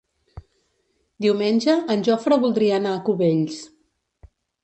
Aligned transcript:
Diumenge 1.25 1.75
en 1.95 2.01
Jofre 2.09 2.39
voldria 2.45 2.79
anar 2.81 2.93
a 2.95 3.01
Cubells. 3.11 3.59